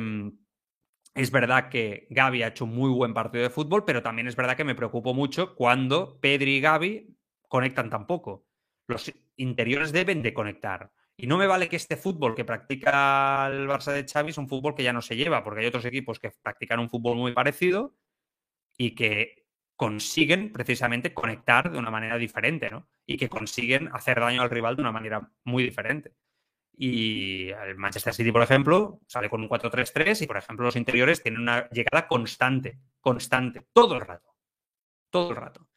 es 1.14 1.30
verdad 1.30 1.70
que 1.70 2.06
Gaby 2.10 2.42
ha 2.42 2.48
hecho 2.48 2.66
un 2.66 2.74
muy 2.74 2.90
buen 2.90 3.14
partido 3.14 3.44
de 3.44 3.48
fútbol, 3.48 3.86
pero 3.86 4.02
también 4.02 4.28
es 4.28 4.36
verdad 4.36 4.58
que 4.58 4.64
me 4.64 4.74
preocupo 4.74 5.14
mucho 5.14 5.54
cuando 5.54 6.20
Pedri 6.20 6.56
y 6.56 6.60
Gaby 6.60 7.16
conectan 7.48 7.88
tan 7.88 8.06
poco. 8.06 8.44
Los 8.88 9.10
interiores 9.36 9.90
deben 9.90 10.20
de 10.20 10.34
conectar. 10.34 10.92
Y 11.16 11.26
no 11.26 11.38
me 11.38 11.46
vale 11.46 11.70
que 11.70 11.76
este 11.76 11.96
fútbol 11.96 12.34
que 12.34 12.44
practica 12.44 13.46
el 13.46 13.66
Barça 13.66 13.94
de 13.94 14.06
Xavi 14.06 14.32
es 14.32 14.38
un 14.38 14.50
fútbol 14.50 14.74
que 14.74 14.82
ya 14.82 14.92
no 14.92 15.00
se 15.00 15.16
lleva, 15.16 15.42
porque 15.42 15.60
hay 15.60 15.66
otros 15.68 15.86
equipos 15.86 16.20
que 16.20 16.30
practican 16.42 16.78
un 16.78 16.90
fútbol 16.90 17.16
muy 17.16 17.32
parecido 17.32 17.96
y 18.76 18.94
que 18.94 19.45
consiguen 19.76 20.52
precisamente 20.52 21.12
conectar 21.12 21.70
de 21.70 21.78
una 21.78 21.90
manera 21.90 22.16
diferente, 22.16 22.70
¿no? 22.70 22.88
Y 23.06 23.18
que 23.18 23.28
consiguen 23.28 23.88
hacer 23.92 24.20
daño 24.20 24.42
al 24.42 24.50
rival 24.50 24.74
de 24.74 24.82
una 24.82 24.92
manera 24.92 25.30
muy 25.44 25.62
diferente. 25.62 26.14
Y 26.78 27.48
el 27.50 27.76
Manchester 27.76 28.12
City, 28.12 28.32
por 28.32 28.42
ejemplo, 28.42 29.00
sale 29.06 29.30
con 29.30 29.40
un 29.40 29.48
4-3-3 29.48 30.22
y, 30.22 30.26
por 30.26 30.36
ejemplo, 30.36 30.64
los 30.66 30.76
interiores 30.76 31.22
tienen 31.22 31.40
una 31.40 31.68
llegada 31.70 32.06
constante, 32.08 32.78
constante, 33.00 33.66
todo 33.72 33.94
el 33.94 34.00
rato. 34.02 34.34
Todo 35.10 35.30
el 35.30 35.36
rato. 35.36 35.68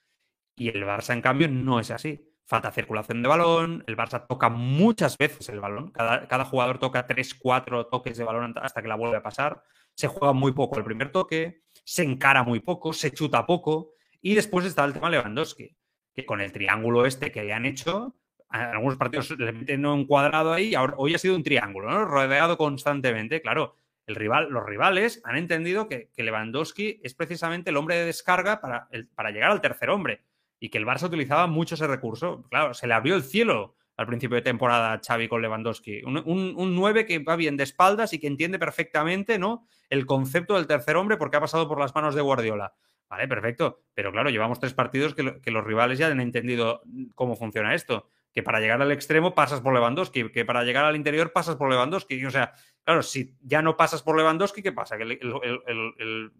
Y 0.55 0.69
el 0.69 0.83
Barça, 0.83 1.13
en 1.13 1.21
cambio, 1.21 1.47
no 1.47 1.79
es 1.79 1.91
así. 1.91 2.25
Falta 2.45 2.71
circulación 2.71 3.21
de 3.21 3.29
balón, 3.29 3.83
el 3.87 3.95
Barça 3.95 4.25
toca 4.27 4.49
muchas 4.49 5.17
veces 5.17 5.47
el 5.49 5.59
balón, 5.59 5.91
cada, 5.91 6.27
cada 6.27 6.45
jugador 6.45 6.79
toca 6.79 7.05
3-4 7.05 7.89
toques 7.91 8.17
de 8.17 8.23
balón 8.23 8.55
hasta 8.59 8.81
que 8.81 8.87
la 8.87 8.95
vuelve 8.95 9.17
a 9.17 9.21
pasar, 9.21 9.61
se 9.93 10.07
juega 10.07 10.33
muy 10.33 10.51
poco 10.53 10.79
el 10.79 10.83
primer 10.83 11.11
toque, 11.11 11.61
se 11.83 12.03
encara 12.03 12.43
muy 12.43 12.59
poco, 12.59 12.93
se 12.93 13.11
chuta 13.11 13.45
poco, 13.45 13.93
y 14.21 14.35
después 14.35 14.65
está 14.65 14.85
el 14.85 14.93
tema 14.93 15.09
Lewandowski, 15.09 15.75
que 16.13 16.25
con 16.25 16.41
el 16.41 16.51
triángulo 16.51 17.05
este 17.05 17.31
que 17.31 17.43
le 17.43 17.53
han 17.53 17.65
hecho, 17.65 18.15
algunos 18.49 18.97
partidos 18.97 19.31
le 19.37 19.51
meten 19.51 19.85
un 19.85 20.05
cuadrado 20.05 20.53
ahí, 20.53 20.73
ahora, 20.75 20.95
hoy 20.97 21.13
ha 21.13 21.19
sido 21.19 21.35
un 21.35 21.43
triángulo, 21.43 21.89
¿no? 21.89 22.05
Rodeado 22.05 22.57
constantemente. 22.57 23.41
Claro, 23.41 23.75
el 24.07 24.15
rival, 24.15 24.49
los 24.49 24.65
rivales 24.65 25.21
han 25.23 25.37
entendido 25.37 25.87
que, 25.87 26.09
Lewandowski 26.17 26.99
es 27.03 27.13
precisamente 27.13 27.69
el 27.69 27.77
hombre 27.77 27.95
de 27.95 28.05
descarga 28.05 28.59
para, 28.59 28.89
para 29.13 29.31
llegar 29.31 29.51
al 29.51 29.61
tercer 29.61 29.91
hombre 29.91 30.23
y 30.59 30.69
que 30.69 30.79
el 30.79 30.85
Barça 30.85 31.05
utilizaba 31.05 31.47
mucho 31.47 31.75
ese 31.75 31.87
recurso. 31.87 32.43
Claro, 32.49 32.73
se 32.73 32.87
le 32.87 32.95
abrió 32.95 33.15
el 33.15 33.23
cielo 33.23 33.75
al 33.99 34.07
principio 34.07 34.35
de 34.35 34.41
temporada 34.41 35.01
Xavi 35.05 35.27
con 35.27 35.41
Lewandowski. 35.41 36.03
Un, 36.05 36.23
un, 36.25 36.53
un 36.55 36.73
9 36.73 37.05
que 37.05 37.19
va 37.19 37.35
bien 37.35 37.57
de 37.57 37.65
espaldas 37.65 38.13
y 38.13 38.19
que 38.19 38.27
entiende 38.27 38.57
perfectamente 38.57 39.37
¿no? 39.37 39.67
el 39.89 40.05
concepto 40.05 40.55
del 40.55 40.67
tercer 40.67 40.95
hombre 40.95 41.17
porque 41.17 41.35
ha 41.35 41.41
pasado 41.41 41.67
por 41.67 41.81
las 41.81 41.93
manos 41.93 42.15
de 42.15 42.21
Guardiola. 42.21 42.73
Vale, 43.09 43.27
perfecto. 43.27 43.81
Pero 43.93 44.13
claro, 44.13 44.29
llevamos 44.29 44.57
tres 44.57 44.73
partidos 44.73 45.13
que, 45.13 45.23
lo, 45.23 45.41
que 45.41 45.51
los 45.51 45.65
rivales 45.65 45.99
ya 45.99 46.07
han 46.07 46.21
entendido 46.21 46.81
cómo 47.13 47.35
funciona 47.35 47.75
esto 47.75 48.07
que 48.31 48.43
para 48.43 48.59
llegar 48.59 48.79
al 48.79 48.91
extremo 48.91 49.33
pasas 49.33 49.59
por 49.59 49.73
Lewandowski, 49.73 50.29
que 50.29 50.45
para 50.45 50.63
llegar 50.63 50.85
al 50.85 50.95
interior 50.95 51.33
pasas 51.33 51.55
por 51.55 51.67
Lewandowski. 51.67 52.23
O 52.25 52.29
sea, 52.29 52.53
Claro, 52.89 53.03
si 53.03 53.35
ya 53.41 53.61
no 53.61 53.77
pasas 53.77 54.01
por 54.01 54.17
Lewandowski, 54.17 54.63
¿qué 54.63 54.71
pasa? 54.71 54.97
Que 54.97 55.03
el, 55.03 56.31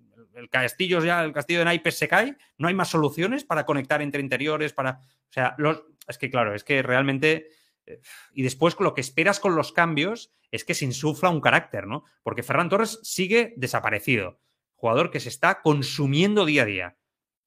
castillo 0.49 0.99
ya, 1.03 1.23
el 1.23 1.31
castillo 1.31 1.59
de 1.59 1.65
naipes 1.65 1.95
se 1.95 2.07
cae, 2.07 2.37
no 2.57 2.67
hay 2.67 2.73
más 2.73 2.87
soluciones 2.87 3.43
para 3.43 3.67
conectar 3.67 4.01
entre 4.01 4.19
interiores, 4.19 4.73
para. 4.73 4.99
O 4.99 5.31
sea, 5.31 5.53
los, 5.59 5.83
es 6.09 6.17
que 6.17 6.29
claro, 6.29 6.53
es 6.53 6.63
que 6.63 6.81
realmente. 6.81 7.49
Eh, 7.85 8.01
y 8.33 8.43
después 8.43 8.75
lo 8.79 8.93
que 8.93 9.01
esperas 9.01 9.39
con 9.39 9.55
los 9.55 9.71
cambios 9.71 10.33
es 10.51 10.65
que 10.65 10.73
se 10.73 10.85
insufla 10.85 11.29
un 11.29 11.41
carácter, 11.41 11.87
¿no? 11.87 12.03
Porque 12.23 12.43
Ferran 12.43 12.69
Torres 12.69 12.99
sigue 13.03 13.53
desaparecido. 13.57 14.39
Jugador 14.75 15.11
que 15.11 15.19
se 15.19 15.29
está 15.29 15.61
consumiendo 15.61 16.45
día 16.45 16.63
a 16.63 16.65
día. 16.65 16.97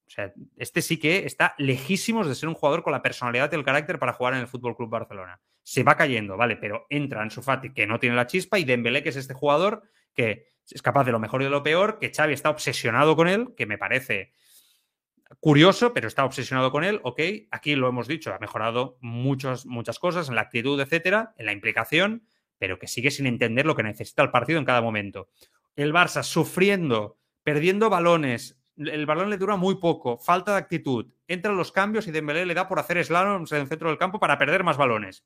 O 0.07 0.11
sea, 0.11 0.33
este 0.59 0.83
sí 0.83 0.99
que 0.99 1.25
está 1.25 1.55
lejísimos 1.57 2.29
de 2.29 2.35
ser 2.35 2.49
un 2.49 2.55
jugador 2.55 2.83
con 2.83 2.93
la 2.93 3.01
personalidad 3.01 3.51
y 3.51 3.55
el 3.55 3.65
carácter 3.65 3.99
para 3.99 4.13
jugar 4.13 4.35
en 4.35 4.41
el 4.41 4.47
Fútbol 4.47 4.77
Club 4.77 4.91
Barcelona. 4.91 5.41
Se 5.63 5.85
va 5.85 5.97
cayendo, 5.97 6.37
vale, 6.37 6.57
pero 6.57 6.87
entra 6.91 7.23
en 7.23 7.31
su 7.31 7.43
Fati 7.43 7.73
que 7.73 7.87
no 7.87 7.99
tiene 7.99 8.17
la 8.17 8.27
chispa 8.27 8.59
y 8.59 8.65
Dembélé 8.65 9.03
que 9.03 9.09
es 9.09 9.17
este 9.17 9.33
jugador 9.33 9.83
que 10.15 10.53
es 10.71 10.83
capaz 10.83 11.05
de 11.05 11.13
lo 11.13 11.19
mejor 11.19 11.41
y 11.43 11.45
de 11.45 11.51
lo 11.51 11.63
peor, 11.63 11.99
que 11.99 12.13
Xavi 12.13 12.35
está 12.35 12.51
obsesionado 12.51 13.17
con 13.17 13.29
él, 13.29 13.55
que 13.57 13.67
me 13.67 13.79
parece 13.79 14.33
curioso, 15.41 15.93
pero 15.93 16.09
está 16.09 16.25
obsesionado 16.25 16.71
con 16.71 16.85
él, 16.85 17.01
ok, 17.03 17.21
aquí 17.51 17.75
lo 17.75 17.89
hemos 17.89 18.09
dicho, 18.09 18.33
ha 18.33 18.39
mejorado 18.39 18.99
muchas 19.01 19.67
muchas 19.67 19.99
cosas 19.99 20.29
en 20.29 20.35
la 20.35 20.43
actitud, 20.43 20.81
etcétera, 20.81 21.35
en 21.37 21.47
la 21.47 21.53
implicación, 21.53 22.27
pero 22.59 22.79
que 22.79 22.87
sigue 22.87 23.11
sin 23.11 23.27
entender 23.27 23.67
lo 23.67 23.75
que 23.75 23.83
necesita 23.83 24.23
el 24.23 24.31
partido 24.31 24.59
en 24.59 24.65
cada 24.65 24.81
momento. 24.81 25.29
El 25.75 25.93
Barça 25.93 26.23
sufriendo, 26.23 27.19
perdiendo 27.43 27.91
balones, 27.91 28.63
el 28.77 29.07
balón 29.07 29.31
le 29.31 29.39
dura 29.39 29.57
muy 29.57 29.77
poco, 29.77 30.19
falta 30.19 30.53
de 30.53 30.59
actitud, 30.59 31.13
entran 31.27 31.57
los 31.57 31.73
cambios 31.73 32.07
y 32.07 32.11
Dembélé 32.11 32.47
le 32.47 32.55
da 32.55 32.69
por 32.69 32.79
hacer 32.79 33.03
slaloms 33.05 33.53
en 33.53 33.63
el 33.63 33.69
centro 33.69 33.89
del 33.89 33.99
campo 33.99 34.21
para 34.21 34.39
perder 34.39 34.65
más 34.65 34.77
balones. 34.77 35.25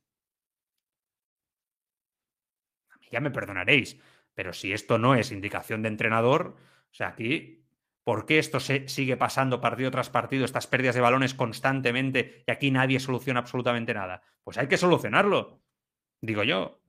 Ya 3.11 3.21
me 3.21 3.31
perdonaréis, 3.31 3.99
pero 4.35 4.53
si 4.53 4.73
esto 4.73 4.99
no 4.99 5.15
es 5.15 5.31
indicación 5.31 5.83
de 5.83 5.89
entrenador, 5.89 6.57
o 6.91 6.95
sea, 6.95 7.09
aquí, 7.09 7.66
¿por 8.07 8.25
qué 8.25 8.39
esto 8.39 8.61
se 8.61 8.87
sigue 8.87 9.17
pasando 9.17 9.61
partido 9.61 9.91
tras 9.91 10.11
partido, 10.11 10.45
estas 10.45 10.69
pérdidas 10.69 10.95
de 10.95 11.01
balones 11.01 11.35
constantemente 11.35 12.45
y 12.47 12.53
aquí 12.53 12.71
nadie 12.71 13.01
soluciona 13.01 13.41
absolutamente 13.41 13.93
nada? 13.95 14.23
Pues 14.45 14.59
hay 14.59 14.69
que 14.69 14.77
solucionarlo, 14.77 15.61
digo 16.21 16.45
yo. 16.45 16.81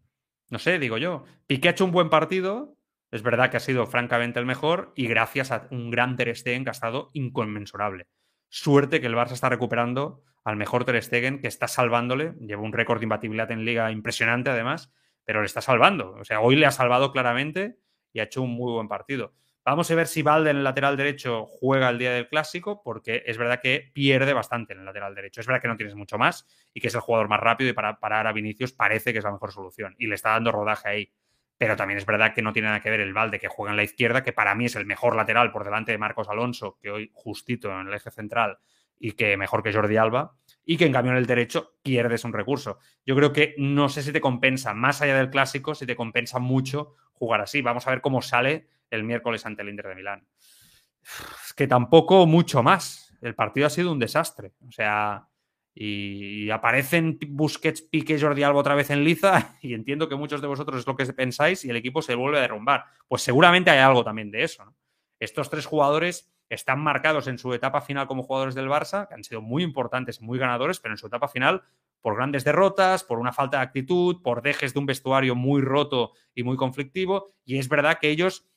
No 0.51 0.59
sé, 0.59 0.77
digo 0.77 0.99
yo. 0.99 1.23
Piqué 1.47 1.69
ha 1.69 1.71
hecho 1.71 1.85
un 1.85 1.91
buen 1.91 2.11
partido, 2.11 2.77
es 3.09 3.23
verdad 3.23 3.49
que 3.49 3.57
ha 3.57 3.61
sido 3.61 3.87
francamente 3.87 4.39
el 4.39 4.45
mejor 4.45 4.93
y 4.95 5.07
gracias 5.07 5.51
a 5.51 5.67
un 5.71 5.89
gran 5.89 6.17
Ter 6.17 6.35
Stegen 6.37 6.63
que 6.63 6.69
ha 6.69 6.71
estado 6.71 7.09
inconmensurable. 7.13 8.05
Suerte 8.49 9.01
que 9.01 9.07
el 9.07 9.15
Barça 9.15 9.31
está 9.31 9.49
recuperando 9.49 10.21
al 10.43 10.55
mejor 10.55 10.85
Ter 10.85 11.01
Stegen 11.01 11.41
que 11.41 11.47
está 11.47 11.67
salvándole, 11.67 12.35
lleva 12.41 12.61
un 12.61 12.73
récord 12.73 12.99
de 12.99 13.05
imbatibilidad 13.05 13.49
en 13.49 13.65
liga 13.65 13.91
impresionante 13.91 14.51
además, 14.51 14.93
pero 15.25 15.39
le 15.39 15.47
está 15.47 15.61
salvando. 15.61 16.11
O 16.11 16.23
sea, 16.23 16.41
hoy 16.41 16.57
le 16.57 16.67
ha 16.67 16.71
salvado 16.71 17.11
claramente 17.11 17.79
y 18.13 18.19
ha 18.19 18.25
hecho 18.25 18.43
un 18.43 18.51
muy 18.51 18.71
buen 18.71 18.87
partido. 18.87 19.33
Vamos 19.67 19.91
a 19.91 19.95
ver 19.95 20.07
si 20.07 20.21
Valde 20.21 20.51
en 20.51 20.57
el 20.59 20.63
lateral 20.63 20.95
derecho 20.95 21.45
juega 21.45 21.89
el 21.89 21.97
día 21.97 22.13
del 22.13 22.29
clásico, 22.29 22.81
porque 22.81 23.23
es 23.25 23.37
verdad 23.37 23.59
que 23.61 23.91
pierde 23.93 24.31
bastante 24.31 24.71
en 24.71 24.79
el 24.79 24.85
lateral 24.85 25.13
derecho. 25.13 25.41
Es 25.41 25.47
verdad 25.47 25.61
que 25.61 25.67
no 25.67 25.75
tienes 25.75 25.93
mucho 25.93 26.17
más 26.17 26.47
y 26.73 26.79
que 26.79 26.87
es 26.87 26.95
el 26.95 27.01
jugador 27.01 27.27
más 27.27 27.41
rápido 27.41 27.69
y 27.69 27.73
para 27.73 27.99
parar 27.99 28.27
a 28.27 28.31
Vinicius 28.31 28.71
parece 28.71 29.11
que 29.11 29.19
es 29.19 29.25
la 29.25 29.33
mejor 29.33 29.51
solución. 29.51 29.93
Y 29.97 30.07
le 30.07 30.15
está 30.15 30.29
dando 30.29 30.53
rodaje 30.53 30.87
ahí. 30.87 31.13
Pero 31.57 31.75
también 31.75 31.97
es 31.97 32.05
verdad 32.05 32.33
que 32.33 32.41
no 32.41 32.53
tiene 32.53 32.69
nada 32.69 32.79
que 32.79 32.89
ver 32.89 33.01
el 33.01 33.13
Valde 33.13 33.39
que 33.39 33.49
juega 33.49 33.71
en 33.71 33.75
la 33.75 33.83
izquierda, 33.83 34.23
que 34.23 34.31
para 34.31 34.55
mí 34.55 34.67
es 34.67 34.77
el 34.77 34.85
mejor 34.85 35.17
lateral 35.17 35.51
por 35.51 35.65
delante 35.65 35.91
de 35.91 35.97
Marcos 35.97 36.29
Alonso, 36.29 36.77
que 36.81 36.89
hoy 36.89 37.11
justito 37.13 37.69
en 37.69 37.89
el 37.89 37.93
eje 37.93 38.09
central 38.09 38.59
y 38.97 39.11
que 39.11 39.35
mejor 39.35 39.63
que 39.63 39.73
Jordi 39.73 39.97
Alba, 39.97 40.37
y 40.63 40.77
que 40.77 40.85
en 40.85 40.93
cambio 40.93 41.11
en 41.11 41.17
el 41.17 41.25
derecho 41.25 41.73
pierdes 41.83 42.23
un 42.23 42.31
recurso. 42.31 42.79
Yo 43.05 43.17
creo 43.17 43.33
que 43.33 43.53
no 43.57 43.89
sé 43.89 44.01
si 44.01 44.13
te 44.13 44.21
compensa, 44.21 44.73
más 44.73 45.01
allá 45.01 45.17
del 45.17 45.29
clásico, 45.29 45.75
si 45.75 45.85
te 45.85 45.97
compensa 45.97 46.39
mucho 46.39 46.95
jugar 47.11 47.41
así. 47.41 47.61
Vamos 47.61 47.85
a 47.85 47.89
ver 47.89 47.99
cómo 47.99 48.21
sale 48.21 48.76
el 48.89 49.03
miércoles 49.03 49.45
ante 49.45 49.61
el 49.61 49.69
Inter 49.69 49.87
de 49.87 49.95
Milán. 49.95 50.27
Es 51.45 51.53
que 51.53 51.67
tampoco 51.67 52.25
mucho 52.25 52.63
más. 52.63 53.15
El 53.21 53.35
partido 53.35 53.67
ha 53.67 53.69
sido 53.69 53.91
un 53.91 53.99
desastre. 53.99 54.53
O 54.67 54.71
sea, 54.71 55.27
y 55.73 56.49
aparecen 56.49 57.19
Busquets, 57.29 57.83
Pique, 57.83 58.19
Jordi 58.19 58.41
Alba 58.41 58.59
otra 58.59 58.73
vez 58.73 58.89
en 58.89 59.03
liza 59.03 59.57
y 59.61 59.73
entiendo 59.73 60.09
que 60.09 60.15
muchos 60.15 60.41
de 60.41 60.47
vosotros 60.47 60.79
es 60.79 60.87
lo 60.87 60.95
que 60.95 61.05
pensáis 61.13 61.63
y 61.65 61.69
el 61.69 61.75
equipo 61.75 62.01
se 62.01 62.15
vuelve 62.15 62.39
a 62.39 62.41
derrumbar. 62.41 62.85
Pues 63.07 63.21
seguramente 63.21 63.69
hay 63.69 63.79
algo 63.79 64.03
también 64.03 64.31
de 64.31 64.43
eso. 64.43 64.75
Estos 65.19 65.49
tres 65.49 65.65
jugadores 65.65 66.31
están 66.49 66.79
marcados 66.79 67.27
en 67.27 67.37
su 67.37 67.53
etapa 67.53 67.81
final 67.81 68.07
como 68.07 68.23
jugadores 68.23 68.55
del 68.55 68.69
Barça, 68.69 69.07
que 69.07 69.13
han 69.13 69.23
sido 69.23 69.41
muy 69.41 69.63
importantes 69.63 70.21
muy 70.21 70.39
ganadores, 70.39 70.79
pero 70.79 70.93
en 70.93 70.97
su 70.97 71.07
etapa 71.07 71.27
final 71.27 71.63
por 72.01 72.15
grandes 72.15 72.43
derrotas, 72.43 73.03
por 73.03 73.19
una 73.19 73.33
falta 73.33 73.57
de 73.57 73.63
actitud, 73.63 74.21
por 74.23 74.41
dejes 74.41 74.73
de 74.73 74.79
un 74.79 74.85
vestuario 74.85 75.35
muy 75.35 75.61
roto 75.61 76.13
y 76.33 76.43
muy 76.43 76.55
conflictivo. 76.55 77.33
Y 77.43 77.57
es 77.57 77.67
verdad 77.69 77.99
que 77.99 78.09
ellos, 78.09 78.47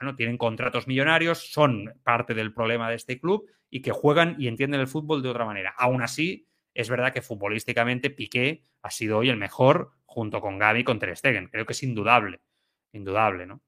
bueno, 0.00 0.16
tienen 0.16 0.38
contratos 0.38 0.86
millonarios, 0.86 1.52
son 1.52 1.92
parte 2.02 2.34
del 2.34 2.52
problema 2.52 2.90
de 2.90 2.96
este 2.96 3.18
club 3.20 3.46
y 3.70 3.82
que 3.82 3.90
juegan 3.90 4.36
y 4.38 4.48
entienden 4.48 4.80
el 4.80 4.88
fútbol 4.88 5.22
de 5.22 5.28
otra 5.28 5.44
manera. 5.44 5.74
Aún 5.76 6.02
así, 6.02 6.46
es 6.74 6.88
verdad 6.88 7.12
que 7.12 7.22
futbolísticamente 7.22 8.10
Piqué 8.10 8.64
ha 8.82 8.90
sido 8.90 9.18
hoy 9.18 9.30
el 9.30 9.36
mejor 9.36 9.92
junto 10.04 10.40
con 10.40 10.58
Gaby 10.58 10.80
y 10.80 10.84
con 10.84 10.98
Ter 10.98 11.16
Stegen. 11.16 11.48
Creo 11.48 11.66
que 11.66 11.72
es 11.72 11.82
indudable, 11.82 12.40
indudable, 12.92 13.46
¿no? 13.46 13.62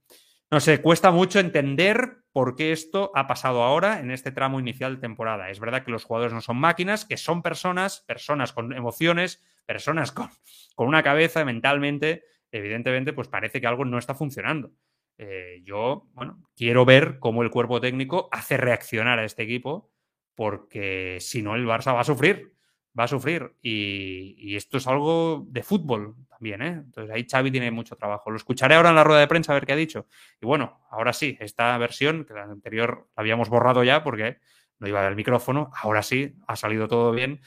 No 0.50 0.60
sé, 0.60 0.80
cuesta 0.80 1.10
mucho 1.10 1.40
entender 1.40 2.18
por 2.30 2.54
qué 2.54 2.70
esto 2.70 3.10
ha 3.14 3.26
pasado 3.26 3.62
ahora 3.62 3.98
en 3.98 4.10
este 4.10 4.30
tramo 4.30 4.60
inicial 4.60 4.96
de 4.96 5.00
temporada. 5.00 5.50
Es 5.50 5.58
verdad 5.58 5.84
que 5.84 5.90
los 5.90 6.04
jugadores 6.04 6.32
no 6.32 6.40
son 6.40 6.56
máquinas, 6.58 7.04
que 7.04 7.16
son 7.16 7.42
personas, 7.42 8.04
personas 8.06 8.52
con 8.52 8.72
emociones, 8.72 9.42
personas 9.64 10.12
con, 10.12 10.30
con 10.76 10.86
una 10.86 11.02
cabeza 11.02 11.44
mentalmente. 11.44 12.24
Evidentemente, 12.52 13.12
pues 13.12 13.26
parece 13.26 13.60
que 13.60 13.66
algo 13.66 13.84
no 13.84 13.98
está 13.98 14.14
funcionando. 14.14 14.70
Eh, 15.18 15.60
yo, 15.64 16.08
bueno, 16.12 16.42
quiero 16.56 16.84
ver 16.84 17.18
cómo 17.18 17.42
el 17.42 17.50
cuerpo 17.50 17.80
técnico 17.80 18.28
hace 18.32 18.56
reaccionar 18.56 19.18
a 19.18 19.24
este 19.24 19.42
equipo, 19.42 19.90
porque 20.34 21.18
si 21.20 21.42
no, 21.42 21.54
el 21.54 21.66
Barça 21.66 21.94
va 21.94 22.00
a 22.00 22.04
sufrir 22.04 22.56
va 22.98 23.04
a 23.04 23.08
sufrir. 23.08 23.54
Y, 23.62 24.56
esto 24.56 24.78
es 24.78 24.86
algo 24.86 25.44
de 25.48 25.62
fútbol 25.62 26.16
también, 26.28 26.62
¿eh? 26.62 26.68
Entonces 26.84 27.14
ahí 27.14 27.26
Xavi 27.30 27.50
tiene 27.50 27.70
mucho 27.70 27.96
trabajo. 27.96 28.30
Lo 28.30 28.36
escucharé 28.36 28.74
ahora 28.74 28.90
en 28.90 28.96
la 28.96 29.04
rueda 29.04 29.20
de 29.20 29.28
prensa 29.28 29.52
a 29.52 29.54
ver 29.54 29.66
qué 29.66 29.72
ha 29.72 29.76
dicho. 29.76 30.06
Y 30.40 30.46
bueno, 30.46 30.80
ahora 30.90 31.12
sí, 31.12 31.36
esta 31.40 31.76
versión, 31.78 32.24
que 32.24 32.34
la 32.34 32.44
anterior 32.44 33.08
la 33.16 33.20
habíamos 33.20 33.48
borrado 33.48 33.84
ya 33.84 34.02
porque 34.02 34.38
no 34.78 34.88
iba 34.88 35.02
del 35.04 35.16
micrófono, 35.16 35.70
ahora 35.74 36.02
sí, 36.02 36.36
ha 36.46 36.56
salido 36.56 36.88
todo 36.88 37.12
bien. 37.12 37.40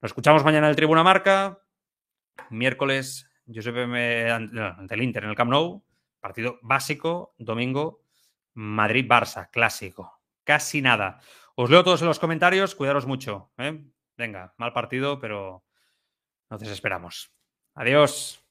Nos 0.00 0.10
escuchamos 0.10 0.44
mañana 0.44 0.66
en 0.66 0.70
el 0.70 0.76
Tribuna 0.76 1.02
Marca. 1.02 1.58
Miércoles, 2.50 3.30
Josep 3.46 3.74
me, 3.86 4.30
ante 4.30 4.94
el 4.94 5.02
Inter 5.02 5.24
en 5.24 5.30
el 5.30 5.36
Camp 5.36 5.50
Nou. 5.50 5.82
Partido 6.22 6.60
básico, 6.62 7.34
domingo, 7.36 8.04
Madrid-Barça, 8.54 9.50
clásico. 9.50 10.22
Casi 10.44 10.80
nada. 10.80 11.18
Os 11.56 11.68
leo 11.68 11.82
todos 11.82 12.00
en 12.00 12.06
los 12.06 12.20
comentarios, 12.20 12.76
cuidaros 12.76 13.06
mucho. 13.06 13.50
¿eh? 13.58 13.84
Venga, 14.16 14.54
mal 14.56 14.72
partido, 14.72 15.18
pero 15.18 15.64
nos 16.48 16.60
desesperamos. 16.60 17.34
Adiós. 17.74 18.41